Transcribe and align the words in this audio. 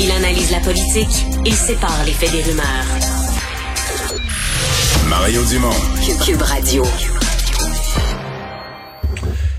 Il 0.00 0.10
analyse 0.12 0.50
la 0.52 0.60
politique, 0.60 1.26
il 1.44 1.52
sépare 1.52 2.04
les 2.06 2.12
faits 2.12 2.30
des 2.30 2.42
rumeurs. 2.42 2.64
Mario 5.08 5.42
Dumont. 5.44 5.70
Cube 6.24 6.42
Radio. 6.42 6.84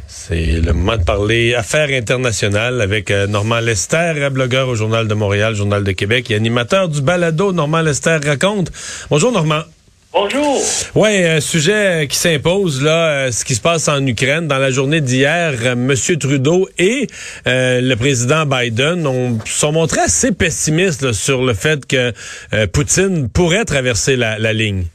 C'est 0.07 0.61
le 0.61 0.73
moment 0.73 0.97
de 0.97 1.03
parler 1.03 1.55
affaires 1.55 1.89
internationales 1.89 2.81
avec 2.81 3.11
euh, 3.11 3.27
Normand 3.27 3.59
Lester, 3.59 4.29
blogueur 4.31 4.69
au 4.69 4.75
Journal 4.75 5.07
de 5.07 5.13
Montréal, 5.13 5.55
Journal 5.55 5.83
de 5.83 5.91
Québec 5.91 6.29
et 6.31 6.35
animateur 6.35 6.87
du 6.87 7.01
balado 7.01 7.51
Normand 7.51 7.81
Lester 7.81 8.19
raconte. 8.23 8.71
Bonjour 9.09 9.31
Normand. 9.31 9.63
Bonjour. 10.11 10.57
Ouais, 10.95 11.29
un 11.29 11.39
sujet 11.39 12.07
qui 12.09 12.15
s'impose 12.15 12.83
là, 12.83 13.27
euh, 13.27 13.31
ce 13.31 13.45
qui 13.45 13.53
se 13.53 13.61
passe 13.61 13.87
en 13.87 14.03
Ukraine. 14.07 14.47
Dans 14.47 14.57
la 14.57 14.71
journée 14.71 15.01
d'hier, 15.01 15.53
euh, 15.63 15.75
Monsieur 15.75 16.17
Trudeau 16.17 16.67
et 16.79 17.05
euh, 17.45 17.79
le 17.79 17.95
président 17.95 18.47
Biden 18.47 19.05
ont, 19.05 19.37
sont 19.45 19.71
montrés 19.71 20.01
assez 20.01 20.35
pessimistes 20.35 21.11
sur 21.11 21.43
le 21.43 21.53
fait 21.53 21.85
que 21.85 22.11
Poutine 22.73 23.29
pourrait 23.29 23.65
traverser 23.65 24.15
la, 24.15 24.51
ligne. 24.51 24.85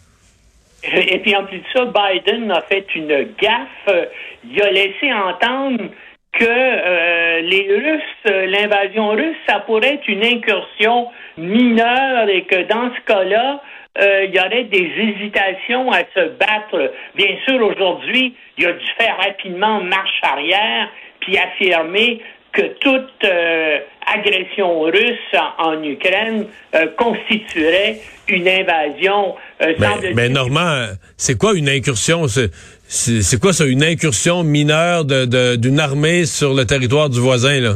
Et 0.82 1.20
puis 1.20 1.36
en 1.36 1.44
plus 1.44 1.58
de 1.58 1.64
ça, 1.72 1.84
Biden 1.84 2.50
a 2.50 2.62
fait 2.62 2.84
une 2.96 3.28
gaffe. 3.40 4.08
Il 4.50 4.60
a 4.60 4.70
laissé 4.72 5.12
entendre 5.12 5.84
que 6.32 7.40
les 7.40 7.68
Russes, 7.70 8.50
l'invasion 8.50 9.10
russe, 9.10 9.36
ça 9.46 9.60
pourrait 9.60 9.94
être 9.94 10.08
une 10.08 10.24
incursion 10.24 11.06
mineure 11.38 12.28
et 12.28 12.42
que 12.42 12.66
dans 12.66 12.90
ce 12.92 13.00
cas-là, 13.06 13.60
euh, 13.96 14.24
il 14.24 14.34
y 14.34 14.40
aurait 14.40 14.64
des 14.64 14.90
hésitations 14.98 15.92
à 15.92 16.00
se 16.14 16.28
battre. 16.38 16.92
Bien 17.14 17.36
sûr, 17.46 17.64
aujourd'hui, 17.64 18.34
il 18.58 18.66
a 18.66 18.72
dû 18.72 18.86
faire 18.98 19.16
rapidement 19.18 19.80
marche 19.82 20.20
arrière, 20.22 20.88
puis 21.20 21.38
affirmer 21.38 22.20
que 22.52 22.62
toute 22.80 23.24
euh, 23.24 23.78
agression 24.06 24.82
russe 24.82 25.40
en, 25.58 25.82
Ukraine 25.82 26.46
euh, 26.74 26.86
constituerait 26.96 28.00
une 28.28 28.48
invasion. 28.48 29.34
mais, 29.60 30.12
mais 30.14 30.28
Normand, 30.28 30.86
c'est 31.16 31.38
quoi 31.38 31.54
une 31.54 31.68
incursion? 31.68 32.26
C'est 32.26 33.40
quoi 33.40 33.52
ça, 33.52 33.64
une 33.64 33.82
incursion 33.82 34.42
mineure 34.42 35.04
d'une 35.04 35.80
armée 35.80 36.26
sur 36.26 36.54
le 36.54 36.64
territoire 36.64 37.10
du 37.10 37.20
voisin, 37.20 37.60
là? 37.60 37.74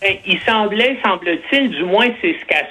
Ben, 0.00 0.16
il 0.26 0.38
semblait, 0.46 0.96
semble-t-il, 1.04 1.70
du 1.70 1.84
moins 1.84 2.08
c'est 2.22 2.34
ce 2.40 2.46
qu'a 2.46 2.66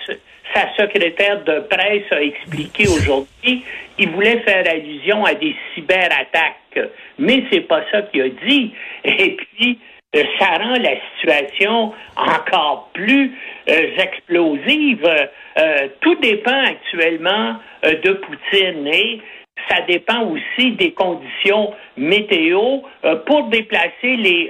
sa 0.54 0.74
secrétaire 0.76 1.44
de 1.44 1.60
presse 1.62 2.12
a 2.12 2.22
expliqué 2.22 2.88
aujourd'hui, 2.88 3.64
il 3.98 4.10
voulait 4.10 4.40
faire 4.40 4.66
allusion 4.68 5.26
à 5.26 5.34
des 5.34 5.56
cyberattaques. 5.74 6.80
Mais 7.18 7.44
c'est 7.52 7.68
pas 7.68 7.82
ça 7.92 8.04
qu'il 8.04 8.22
a 8.22 8.30
dit. 8.30 8.74
Et 9.04 9.36
puis, 9.36 9.80
euh, 10.16 10.24
ça 10.40 10.58
rend 10.58 10.74
la 10.74 10.96
situation 11.14 11.94
encore 12.16 12.90
plus 12.94 13.32
euh, 13.70 13.98
explosive. 13.98 15.06
Euh, 15.06 15.88
tout 16.02 16.16
dépend 16.16 16.64
actuellement 16.66 17.58
de 17.84 18.14
Poutine 18.14 18.88
et 18.88 19.22
ça 19.70 19.82
dépend 19.82 20.24
aussi 20.24 20.72
des 20.72 20.94
conditions 20.94 21.74
météo. 21.96 22.80
pour 23.26 23.44
déplacer 23.50 24.16
les, 24.16 24.50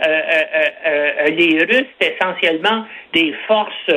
les 1.32 1.64
Russes, 1.66 1.88
essentiellement 2.00 2.86
des 3.12 3.34
forces 3.48 3.92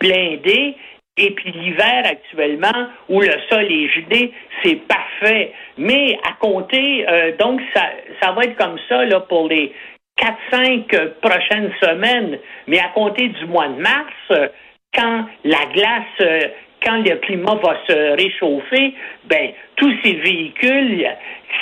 blindées. 0.00 0.74
Et 1.16 1.30
puis 1.30 1.52
l'hiver 1.52 2.02
actuellement, 2.04 2.88
où 3.08 3.20
le 3.20 3.34
sol 3.48 3.64
est 3.70 3.88
gelé, 3.88 4.32
c'est 4.62 4.76
parfait. 4.86 5.52
Mais 5.78 6.18
à 6.24 6.32
compter, 6.40 7.08
euh, 7.08 7.36
donc 7.38 7.60
ça, 7.72 7.82
ça 8.20 8.32
va 8.32 8.44
être 8.44 8.56
comme 8.56 8.78
ça 8.88 9.04
là, 9.04 9.20
pour 9.20 9.48
les 9.48 9.72
4-5 10.20 11.10
prochaines 11.20 11.72
semaines. 11.80 12.38
Mais 12.66 12.80
à 12.80 12.88
compter 12.88 13.28
du 13.28 13.46
mois 13.46 13.68
de 13.68 13.80
mars, 13.80 14.50
quand 14.92 15.26
la 15.44 15.66
glace, 15.72 16.02
euh, 16.20 16.48
quand 16.84 16.98
le 16.98 17.16
climat 17.16 17.54
va 17.62 17.76
se 17.88 18.16
réchauffer, 18.16 18.94
ben 19.24 19.52
tous 19.76 19.92
ces 20.02 20.14
véhicules, 20.14 21.08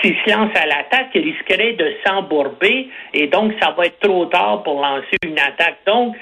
s'ils 0.00 0.16
se 0.24 0.30
lancent 0.30 0.56
à 0.56 0.66
l'attaque, 0.66 1.12
risqueraient 1.14 1.74
de 1.74 1.92
s'embourber 2.04 2.88
et 3.14 3.26
donc 3.28 3.52
ça 3.60 3.74
va 3.76 3.86
être 3.86 4.00
trop 4.00 4.26
tard 4.26 4.62
pour 4.62 4.80
lancer 4.80 5.16
une 5.24 5.38
attaque. 5.38 5.78
Donc, 5.86 6.16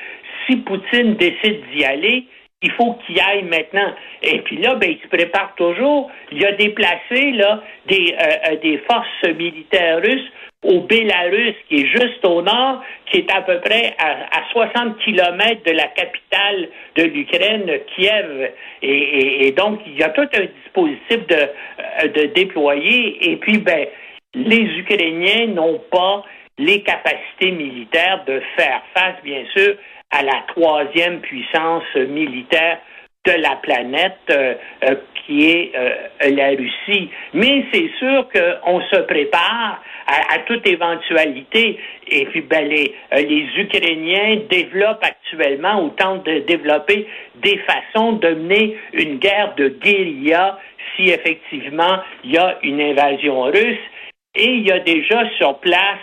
si 0.46 0.56
Poutine 0.56 1.14
décide 1.14 1.62
d'y 1.72 1.84
aller, 1.84 2.26
il 2.62 2.70
faut 2.72 2.94
qu'il 3.06 3.18
aille 3.20 3.44
maintenant. 3.44 3.94
Et 4.22 4.40
puis 4.40 4.58
là, 4.58 4.74
ben, 4.74 4.90
il 4.90 5.00
se 5.00 5.08
prépare 5.08 5.54
toujours. 5.56 6.10
Il 6.30 6.44
a 6.44 6.52
déplacé 6.52 7.32
euh, 7.40 7.56
euh, 7.90 8.56
des 8.62 8.78
forces 8.88 9.34
militaires 9.36 10.00
russes 10.02 10.30
au 10.62 10.80
Bélarus, 10.80 11.54
qui 11.68 11.76
est 11.76 11.86
juste 11.86 12.22
au 12.22 12.42
nord, 12.42 12.82
qui 13.06 13.18
est 13.18 13.32
à 13.32 13.40
peu 13.40 13.60
près 13.60 13.96
à, 13.98 14.42
60 14.52 14.98
kilomètres 14.98 15.62
de 15.64 15.72
la 15.72 15.86
capitale 15.86 16.68
de 16.96 17.04
l'Ukraine, 17.04 17.70
Kiev. 17.94 18.50
Et, 18.82 19.52
donc, 19.52 19.80
il 19.86 19.98
y 19.98 20.02
a 20.02 20.10
tout 20.10 20.28
un 20.34 20.46
dispositif 20.62 21.26
de, 21.28 21.34
euh, 21.34 22.08
de 22.08 22.26
déployer. 22.34 23.30
Et 23.30 23.36
puis, 23.36 23.56
ben, 23.56 23.86
les 24.34 24.64
Ukrainiens 24.78 25.46
n'ont 25.46 25.80
pas 25.90 26.24
les 26.58 26.82
capacités 26.82 27.52
militaires 27.52 28.22
de 28.26 28.42
faire 28.54 28.82
face, 28.94 29.16
bien 29.24 29.44
sûr, 29.56 29.76
à 30.10 30.22
la 30.22 30.44
troisième 30.48 31.20
puissance 31.20 31.94
militaire 31.94 32.78
de 33.26 33.32
la 33.32 33.56
planète 33.56 34.18
euh, 34.30 34.54
euh, 34.84 34.94
qui 35.14 35.50
est 35.50 35.72
euh, 35.74 36.30
la 36.30 36.48
Russie. 36.50 37.10
Mais 37.34 37.64
c'est 37.72 37.90
sûr 37.98 38.26
qu'on 38.32 38.80
se 38.80 38.96
prépare 39.02 39.82
à, 40.06 40.38
toute 40.40 40.66
éventualité. 40.66 41.78
Et 42.08 42.24
puis, 42.26 42.40
ben, 42.40 42.66
les, 42.66 42.94
les 43.12 43.46
Ukrainiens 43.58 44.40
développent 44.50 45.04
actuellement 45.04 45.84
ou 45.84 45.90
tentent 45.90 46.24
de 46.24 46.40
développer 46.40 47.06
des 47.36 47.58
façons 47.58 48.12
de 48.12 48.28
mener 48.28 48.76
une 48.94 49.18
guerre 49.18 49.54
de 49.56 49.68
guérilla 49.68 50.58
si 50.96 51.10
effectivement 51.10 52.00
il 52.24 52.32
y 52.32 52.38
a 52.38 52.58
une 52.62 52.80
invasion 52.80 53.42
russe. 53.42 53.78
Et 54.34 54.48
il 54.48 54.66
y 54.66 54.72
a 54.72 54.80
déjà 54.80 55.28
sur 55.36 55.58
place 55.58 55.98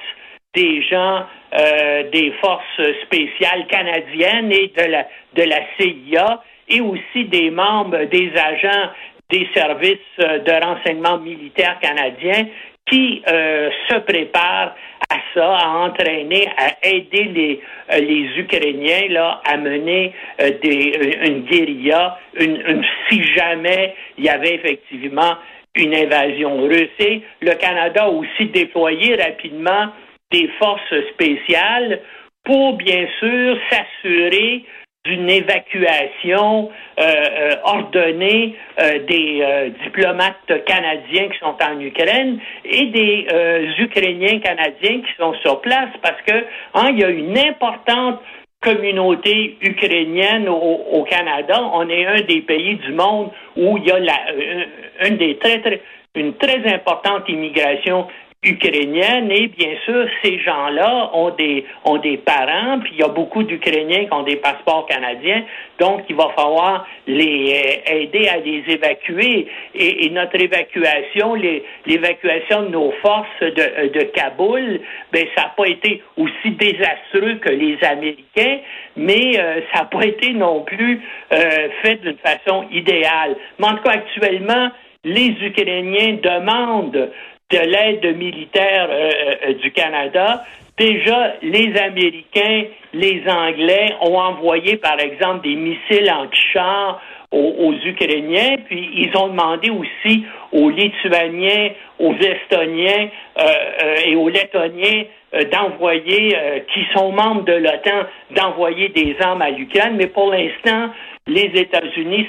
des 0.57 0.81
gens 0.81 1.23
euh, 1.53 2.09
des 2.11 2.33
forces 2.41 2.81
spéciales 3.03 3.67
canadiennes 3.67 4.51
et 4.51 4.73
de 4.75 4.91
la, 4.91 5.07
de 5.35 5.43
la 5.43 5.59
CIA 5.77 6.41
et 6.67 6.81
aussi 6.81 7.25
des 7.25 7.51
membres, 7.51 8.03
des 8.05 8.31
agents 8.35 8.89
des 9.29 9.47
services 9.53 9.99
euh, 10.19 10.39
de 10.39 10.51
renseignement 10.51 11.19
militaire 11.19 11.77
canadiens 11.79 12.47
qui 12.89 13.21
euh, 13.27 13.69
se 13.87 13.99
préparent 13.99 14.75
à 15.09 15.17
ça, 15.33 15.57
à 15.57 15.67
entraîner, 15.69 16.49
à 16.57 16.87
aider 16.87 17.25
les, 17.25 17.61
les 17.99 18.39
Ukrainiens 18.39 19.07
là, 19.09 19.41
à 19.45 19.57
mener 19.57 20.13
une 20.39 21.41
guérilla, 21.43 22.17
une, 22.39 22.83
si 23.09 23.23
jamais 23.35 23.93
il 24.17 24.25
y 24.25 24.29
avait 24.29 24.55
effectivement 24.55 25.35
une 25.75 25.93
invasion 25.93 26.63
russe. 26.63 26.89
Et 26.99 27.21
le 27.41 27.53
Canada 27.53 28.05
a 28.05 28.09
aussi 28.09 28.45
déployé 28.47 29.15
rapidement 29.15 29.87
des 30.31 30.47
forces 30.59 31.09
spéciales 31.13 32.01
pour 32.43 32.73
bien 32.73 33.07
sûr 33.19 33.57
s'assurer 33.69 34.63
d'une 35.05 35.29
évacuation 35.29 36.69
euh, 36.99 37.03
euh, 37.03 37.55
ordonnée 37.63 38.55
euh, 38.79 38.99
des 39.07 39.71
diplomates 39.83 40.65
canadiens 40.65 41.29
qui 41.29 41.39
sont 41.39 41.55
en 41.63 41.79
Ukraine 41.79 42.39
et 42.65 42.87
des 42.87 43.27
Ukrainiens 43.79 44.39
canadiens 44.39 45.01
qui 45.01 45.13
sont 45.17 45.33
sur 45.41 45.61
place 45.61 45.89
parce 46.01 46.21
que 46.27 46.35
hein, 46.73 46.89
il 46.91 46.99
y 46.99 47.03
a 47.05 47.09
une 47.09 47.37
importante 47.37 48.19
communauté 48.59 49.57
ukrainienne 49.61 50.49
au, 50.49 51.03
Canada. 51.03 51.61
On 51.73 51.87
est 51.89 52.05
un 52.05 52.21
des 52.21 52.41
pays 52.41 52.75
du 52.75 52.91
monde 52.91 53.29
où 53.55 53.77
il 53.77 53.85
y 53.85 53.91
a 53.91 53.99
la, 53.99 54.17
une 55.07 55.17
des 55.17 55.37
très, 55.37 55.61
très 55.61 55.81
une 56.15 56.33
très 56.33 56.65
importante 56.73 57.29
immigration 57.29 58.07
ukrainienne 58.47 59.31
et 59.31 59.47
bien 59.47 59.73
sûr 59.85 60.07
ces 60.23 60.39
gens-là 60.39 61.11
ont 61.13 61.31
des 61.31 61.65
ont 61.83 61.97
des 61.97 62.17
parents 62.17 62.79
puis 62.79 62.93
il 62.93 62.99
y 62.99 63.03
a 63.03 63.09
beaucoup 63.09 63.43
d'Ukrainiens 63.43 64.05
qui 64.05 64.13
ont 64.13 64.23
des 64.23 64.37
passeports 64.37 64.87
canadiens. 64.87 65.43
Donc 65.79 66.03
il 66.09 66.15
va 66.15 66.29
falloir 66.35 66.87
les 67.05 67.53
euh, 67.53 67.93
aider 67.93 68.27
à 68.27 68.37
les 68.37 68.63
évacuer. 68.67 69.47
Et, 69.75 70.09
notre 70.09 70.41
évacuation 70.41 71.35
l'évacuation 71.85 72.63
de 72.63 72.69
nos 72.69 72.91
forces 73.03 73.27
de, 73.41 73.53
euh, 73.59 73.89
de 73.89 74.03
Kaboul 74.03 74.79
ben 75.11 75.25
ça 75.35 75.43
n'a 75.43 75.53
pas 75.55 75.67
été 75.67 76.01
aussi 76.15 76.51
désastreux 76.51 77.35
que 77.35 77.49
les 77.49 77.77
Américains 77.83 78.59
mais 78.95 79.37
euh, 79.37 79.61
ça 79.73 79.81
n'a 79.81 79.85
pas 79.85 80.05
été 80.05 80.33
non 80.33 80.61
plus 80.61 81.01
fait 81.29 81.95
d'une 82.01 82.17
façon 82.17 82.65
idéale. 82.71 83.35
Mais 83.59 83.67
en 83.67 83.75
tout 83.75 83.83
cas 83.83 83.91
actuellement 83.91 84.71
les 85.03 85.35
Ukrainiens 85.41 86.17
demandent 86.21 87.09
de 87.49 87.59
l'aide 87.59 88.17
militaire 88.17 88.89
euh, 88.89 89.11
euh, 89.47 89.53
du 89.53 89.71
Canada, 89.71 90.43
déjà 90.77 91.35
les 91.41 91.73
Américains, 91.77 92.63
les 92.93 93.23
Anglais 93.25 93.93
ont 94.01 94.17
envoyé, 94.17 94.75
par 94.75 94.99
exemple, 94.99 95.47
des 95.47 95.55
missiles 95.55 96.11
anti-chars 96.11 97.01
aux, 97.31 97.73
Ukrainiens, 97.85 98.57
puis 98.65 98.89
ils 98.93 99.17
ont 99.17 99.27
demandé 99.27 99.69
aussi 99.69 100.25
aux 100.53 100.69
Lituaniens, 100.69 101.69
aux 101.99 102.13
Estoniens 102.15 103.09
euh, 103.37 103.95
et 104.05 104.15
aux 104.15 104.29
Lettoniens 104.29 105.03
d'envoyer, 105.51 106.37
qui 106.73 106.85
sont 106.93 107.11
membres 107.11 107.43
de 107.43 107.51
l'OTAN, 107.51 108.07
d'envoyer 108.31 108.87
des 108.89 109.17
armes 109.19 109.41
à 109.41 109.49
l'Ukraine, 109.49 109.95
mais 109.97 110.07
pour 110.07 110.31
l'instant, 110.31 110.89
les 111.27 111.51
États-Unis 111.53 112.27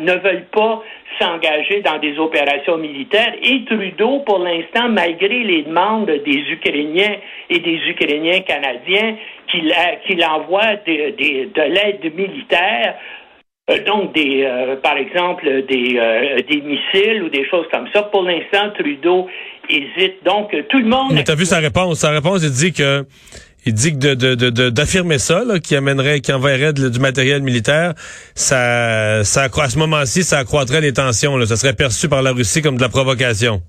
ne 0.00 0.12
veulent 0.12 0.46
pas 0.52 0.82
s'engager 1.18 1.80
dans 1.82 1.98
des 1.98 2.18
opérations 2.18 2.76
militaires 2.76 3.34
et 3.42 3.64
Trudeau, 3.64 4.20
pour 4.20 4.38
l'instant, 4.38 4.88
malgré 4.88 5.42
les 5.42 5.62
demandes 5.62 6.10
des 6.10 6.44
Ukrainiens 6.50 7.16
et 7.50 7.58
des 7.58 7.80
Ukrainiens 7.88 8.40
canadiens 8.40 9.16
qu'il 9.48 10.24
envoie 10.24 10.76
de 10.86 11.62
l'aide 11.62 12.14
militaire, 12.14 12.96
euh, 13.68 13.84
donc 13.84 14.14
des, 14.14 14.44
euh, 14.44 14.76
par 14.76 14.96
exemple, 14.96 15.44
des, 15.68 15.96
euh, 15.98 16.40
des 16.48 16.60
missiles 16.60 17.24
ou 17.24 17.28
des 17.28 17.44
choses 17.48 17.66
comme 17.72 17.88
ça. 17.92 18.02
Pour 18.02 18.22
l'instant, 18.22 18.70
Trudeau 18.78 19.26
hésite. 19.68 20.22
Donc, 20.24 20.54
tout 20.68 20.78
le 20.78 20.84
monde. 20.84 21.12
Mais 21.12 21.24
t'as 21.24 21.34
vu 21.34 21.44
sa 21.44 21.58
réponse? 21.58 21.98
Sa 21.98 22.10
réponse, 22.10 22.44
il 22.44 22.52
dit 22.52 22.72
que 22.72 23.04
il 23.66 23.74
dit 23.74 23.92
que 23.98 24.14
de, 24.14 24.70
d'affirmer 24.70 25.18
ça, 25.18 25.44
là, 25.44 25.58
qui 25.58 25.76
amènerait, 25.76 26.20
qui 26.20 26.32
enverrait 26.32 26.72
du 26.72 26.98
matériel 27.00 27.42
militaire, 27.42 27.94
ça, 28.34 29.24
ça 29.24 29.44
à 29.44 29.68
ce 29.68 29.78
moment-ci, 29.78 30.22
ça 30.22 30.38
accroîtrait 30.38 30.80
les 30.80 30.92
tensions. 30.92 31.36
Là. 31.36 31.46
Ça 31.46 31.56
serait 31.56 31.74
perçu 31.74 32.08
par 32.08 32.22
la 32.22 32.32
Russie 32.32 32.62
comme 32.62 32.76
de 32.76 32.82
la 32.82 32.88
provocation. 32.88 33.60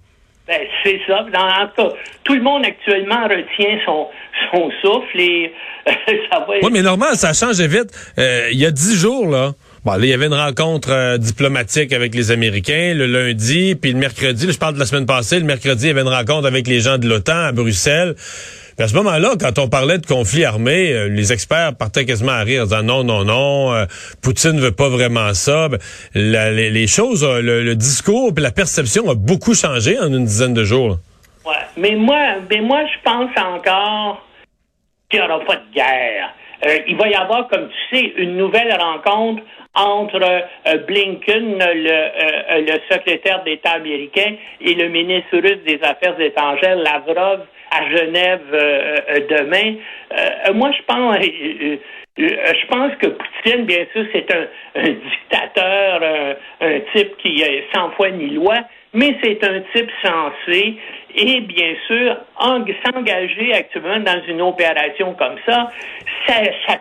Ben, 0.48 0.62
c'est 0.84 1.00
ça. 1.08 1.26
Dans, 1.34 1.40
en 1.40 1.68
tout 1.68 1.90
cas, 1.90 1.96
tout 2.24 2.36
le 2.36 2.42
monde 2.42 2.64
actuellement 2.64 3.24
retient 3.24 3.80
son, 3.86 4.08
son 4.52 4.72
souffle 4.82 5.20
et 5.20 5.54
ça 6.32 6.40
va. 6.40 6.54
Oui, 6.62 6.70
mais 6.72 6.82
normalement, 6.82 7.16
ça 7.16 7.34
change 7.34 7.60
vite. 7.60 7.90
il 8.18 8.60
y 8.60 8.66
a 8.66 8.72
dix 8.72 8.96
jours, 8.96 9.28
là. 9.28 9.54
Bon, 9.88 9.94
là, 9.94 10.00
il 10.04 10.10
y 10.10 10.14
avait 10.14 10.26
une 10.26 10.34
rencontre 10.34 10.92
euh, 10.92 11.18
diplomatique 11.18 11.94
avec 11.94 12.14
les 12.14 12.32
Américains 12.32 12.94
le 12.94 13.06
lundi, 13.06 13.74
puis 13.74 13.94
le 13.94 13.98
mercredi, 13.98 14.52
je 14.52 14.60
parle 14.60 14.74
de 14.74 14.80
la 14.80 14.86
semaine 14.86 15.06
passée, 15.06 15.40
le 15.40 15.46
mercredi, 15.46 15.86
il 15.86 15.88
y 15.88 15.92
avait 15.92 16.02
une 16.02 16.10
rencontre 16.10 16.46
avec 16.46 16.68
les 16.68 16.82
gens 16.82 16.98
de 16.98 17.08
l'OTAN 17.08 17.46
à 17.46 17.52
Bruxelles. 17.54 18.16
Puis 18.18 18.84
à 18.84 18.90
ce 18.90 18.94
moment-là, 18.96 19.36
quand 19.40 19.60
on 19.60 19.70
parlait 19.70 19.98
de 19.98 20.06
conflit 20.06 20.44
armé, 20.44 20.92
euh, 20.92 21.08
les 21.08 21.32
experts 21.32 21.78
partaient 21.78 22.04
quasiment 22.04 22.34
à 22.34 22.42
rire, 22.42 22.64
en 22.64 22.66
disant 22.66 22.84
non, 22.84 23.06
non, 23.06 23.24
non, 23.24 23.74
euh, 23.74 23.86
Poutine 24.22 24.60
veut 24.60 24.74
pas 24.74 24.90
vraiment 24.90 25.34
ça. 25.34 25.70
Ben, 25.70 25.80
les, 26.14 26.88
choses, 26.88 27.26
le, 27.26 27.74
discours 27.76 28.34
et 28.36 28.42
la 28.42 28.52
perception 28.52 29.10
a 29.10 29.16
beaucoup 29.16 29.54
changé 29.54 29.98
en 29.98 30.08
une 30.08 30.26
dizaine 30.26 30.54
de 30.54 30.66
jours. 30.66 30.98
Ouais, 31.46 31.54
mais 31.78 31.96
moi, 31.96 32.20
mais 32.50 32.60
moi, 32.60 32.82
je 32.94 33.10
pense 33.10 33.32
encore 33.38 34.28
qu'il 35.10 35.22
n'y 35.22 35.26
aura 35.26 35.40
pas 35.46 35.56
de 35.56 35.74
guerre. 35.74 36.84
il 36.90 36.98
va 36.98 37.08
y 37.08 37.16
avoir, 37.16 37.48
comme 37.48 37.70
tu 37.70 37.98
sais, 37.98 38.14
une 38.18 38.36
nouvelle 38.36 38.76
rencontre 38.78 39.44
entre 39.78 40.22
euh, 40.22 40.78
Blinken, 40.88 41.60
le, 41.60 41.90
euh, 41.90 42.62
le 42.62 42.80
secrétaire 42.92 43.44
d'État 43.44 43.72
américain, 43.72 44.34
et 44.60 44.74
le 44.74 44.90
ministre 44.90 45.38
russe 45.38 45.64
des 45.66 45.80
Affaires 45.84 46.20
étrangères, 46.20 46.76
Lavrov, 46.76 47.42
à 47.72 47.90
Genève 47.90 48.42
euh, 48.54 49.20
demain. 49.30 49.76
moi, 50.54 50.72
je 50.72 50.84
pense, 50.88 51.18
je 52.18 52.68
pense 52.68 52.92
que 52.96 53.08
Poutine, 53.08 53.66
bien 53.66 53.86
sûr, 53.94 54.06
c'est 54.14 54.34
un, 54.34 54.90
dictateur, 54.90 56.02
un, 56.62 56.80
type 56.94 57.18
qui 57.18 57.42
est 57.42 57.66
sans 57.74 57.92
foi 57.92 58.10
ni 58.10 58.30
loi, 58.32 58.56
mais 58.94 59.16
c'est 59.22 59.44
un 59.44 59.60
type 59.76 59.92
sensé 60.02 60.78
et 61.14 61.42
bien 61.42 61.74
sûr, 61.88 62.18
s'engager 62.86 63.54
actuellement 63.54 64.00
dans 64.00 64.22
une 64.28 64.42
opération 64.42 65.14
comme 65.14 65.36
ça, 65.46 65.70
ça, 66.26 66.36
ça 66.68 66.80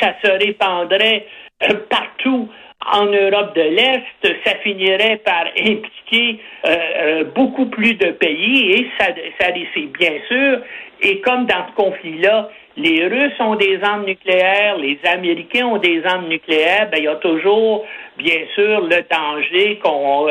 ça, 0.00 0.14
se 0.22 0.30
répandrait 0.30 1.26
euh, 1.62 1.74
partout 1.88 2.48
en 2.94 3.04
Europe 3.04 3.54
de 3.54 3.60
l'Est, 3.60 4.40
ça 4.44 4.54
finirait 4.62 5.20
par 5.22 5.44
impliquer 5.58 6.40
euh, 6.64 6.76
euh, 6.96 7.24
beaucoup 7.34 7.66
plus 7.66 7.94
de 7.94 8.12
pays 8.12 8.72
et 8.72 8.86
ça, 8.98 9.08
ça 9.38 9.48
c'est 9.74 9.86
bien 9.98 10.14
sûr. 10.28 10.60
Et 11.02 11.20
comme 11.20 11.44
dans 11.44 11.66
ce 11.68 11.82
conflit-là, 11.82 12.48
les 12.76 13.06
Russes 13.06 13.38
ont 13.40 13.56
des 13.56 13.78
armes 13.82 14.06
nucléaires, 14.06 14.78
les 14.78 14.98
Américains 15.04 15.66
ont 15.66 15.76
des 15.76 16.02
armes 16.06 16.28
nucléaires, 16.28 16.88
ben, 16.90 16.98
il 16.98 17.04
y 17.04 17.08
a 17.08 17.16
toujours, 17.16 17.84
bien 18.16 18.40
sûr, 18.54 18.80
le 18.80 19.04
danger 19.10 19.78
qu'on 19.82 20.28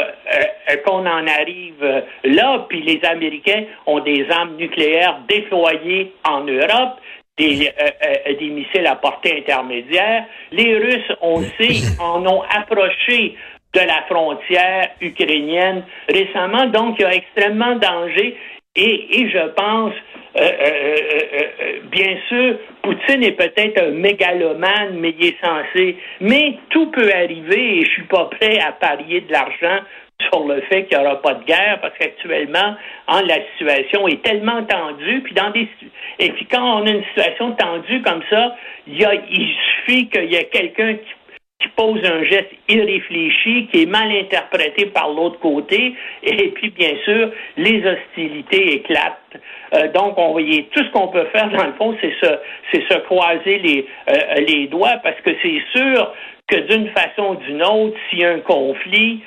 qu'on 0.85 1.06
en 1.06 1.27
arrive 1.27 2.03
là. 2.24 2.65
Puis 2.68 2.81
les 2.81 3.00
Américains 3.07 3.65
ont 3.85 4.00
des 4.00 4.25
armes 4.31 4.56
nucléaires 4.56 5.19
déployées 5.27 6.13
en 6.27 6.42
Europe 6.42 7.00
des, 7.39 7.68
euh, 7.68 7.89
euh, 8.06 8.33
des 8.38 8.50
missiles 8.50 8.86
à 8.86 8.95
portée 8.95 9.38
intermédiaire. 9.38 10.25
Les 10.51 10.75
Russes, 10.77 11.12
on 11.21 11.41
sait, 11.41 11.81
en 12.00 12.25
ont 12.27 12.44
approché 12.44 13.36
de 13.74 13.80
la 13.80 14.03
frontière 14.09 14.89
ukrainienne 15.00 15.83
récemment. 16.09 16.65
Donc, 16.65 16.97
il 17.00 17.03
y 17.03 17.06
a 17.06 17.13
extrêmement 17.13 17.75
danger. 17.75 18.38
Et, 18.75 19.21
et 19.21 19.30
je 19.30 19.47
pense, 19.50 19.94
euh, 20.39 21.80
bien 21.91 22.18
sûr, 22.27 22.57
Poutine 22.81 23.24
est 23.24 23.31
peut-être 23.31 23.81
un 23.81 23.92
mégalomane, 23.92 24.97
mais 25.00 25.15
il 25.18 25.27
est 25.27 25.38
censé. 25.44 25.97
Mais 26.21 26.57
tout 26.69 26.92
peut 26.92 27.12
arriver 27.13 27.80
et 27.80 27.85
je 27.85 27.89
suis 27.89 28.07
pas 28.07 28.25
prêt 28.25 28.59
à 28.59 28.71
parier 28.74 29.21
de 29.21 29.31
l'argent 29.31 29.83
sur 30.21 30.45
le 30.45 30.62
fait 30.62 30.86
qu'il 30.86 30.98
n'y 30.98 31.06
aura 31.06 31.21
pas 31.21 31.33
de 31.36 31.44
guerre 31.45 31.80
parce 31.81 31.94
qu'actuellement, 31.98 32.75
hein, 33.07 33.21
la 33.25 33.38
situation 33.51 34.07
est 34.07 34.21
tellement 34.24 34.63
tendue. 34.63 35.21
Puis 35.21 35.33
dans 35.33 35.51
des 35.51 35.68
et 36.19 36.31
puis 36.31 36.45
quand 36.45 36.81
on 36.81 36.86
a 36.86 36.89
une 36.89 37.04
situation 37.06 37.51
tendue 37.54 38.01
comme 38.01 38.21
ça, 38.30 38.56
il, 38.88 39.00
y 39.00 39.06
a, 39.06 39.12
suffit 39.12 40.10
qu'il 40.10 40.31
y 40.31 40.36
ait 40.36 40.50
quelqu'un 40.51 40.95
qui 41.62 41.68
pose 41.75 42.00
un 42.06 42.24
geste 42.24 42.51
irréfléchi, 42.69 43.68
qui 43.68 43.83
est 43.83 43.86
mal 43.86 44.10
interprété 44.12 44.86
par 44.88 45.10
l'autre 45.10 45.39
côté, 45.39 45.94
et 46.24 46.48
puis 46.51 46.69
bien 46.69 46.94
sûr, 47.04 47.31
les 47.57 47.83
hostilités 47.86 48.75
éclatent. 48.75 49.18
Euh, 49.75 49.92
donc, 49.92 50.18
on 50.18 50.31
voyait 50.31 50.68
tout 50.71 50.81
ce 50.81 50.89
qu'on 50.92 51.10
peut 51.10 51.25
faire 51.33 51.50
dans 51.50 51.66
le 51.66 51.74
fond, 51.74 51.98
c'est 52.00 52.13
se, 52.21 52.98
croiser 53.00 53.60
les, 53.60 53.86
euh, 54.10 54.36
les 54.48 54.68
doigts, 54.68 54.98
parce 55.04 55.19
que 55.19 55.31
c'est 55.42 55.62
sûr 55.75 56.13
que 56.48 56.56
d'une 56.56 56.89
façon 56.92 57.31
ou 57.31 57.36
d'une 57.36 57.62
autre, 57.62 57.98
s'il 58.10 58.19
y 58.19 58.25
a 58.25 58.31
un 58.31 58.39
conflit, 58.39 59.21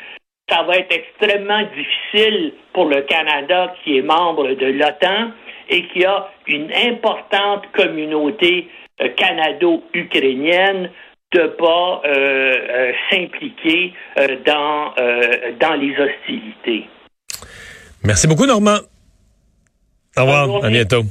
ça 0.52 0.62
va 0.64 0.76
être 0.76 0.92
extrêmement 0.92 1.62
difficile 1.62 2.52
pour 2.74 2.86
le 2.86 3.02
Canada 3.02 3.74
qui 3.82 3.98
est 3.98 4.02
membre 4.02 4.48
de 4.54 4.66
l'OTAN 4.66 5.32
et 5.68 5.88
qui 5.88 6.04
a 6.04 6.28
une 6.46 6.70
importante 6.72 7.64
communauté 7.74 8.68
euh, 9.00 9.08
canado-ukrainienne 9.16 10.90
de 11.32 11.46
pas 11.58 12.02
euh, 12.04 12.10
euh, 12.10 12.92
s'impliquer 13.10 13.94
dans, 14.44 14.92
dans 15.58 15.74
les 15.74 15.94
hostilités. 15.96 16.86
Merci 18.04 18.26
beaucoup, 18.26 18.44
Normand. 18.44 18.80
Au 20.18 20.20
revoir. 20.22 20.64
À 20.64 20.68
bientôt. 20.68 21.04